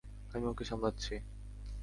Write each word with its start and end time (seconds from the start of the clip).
আমি 0.33 0.45
ওকে 0.47 0.63
সামলাচ্ছি। 0.63 1.13